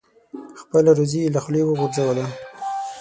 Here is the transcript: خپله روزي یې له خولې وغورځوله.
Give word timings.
خپله 0.61 0.91
روزي 0.97 1.19
یې 1.23 1.33
له 1.35 1.39
خولې 1.43 1.61
وغورځوله. 1.65 2.25